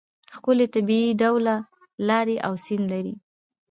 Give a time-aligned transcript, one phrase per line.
[0.35, 1.55] ښکلې طبیعي ډوله
[2.07, 3.15] لارې او سیند لري.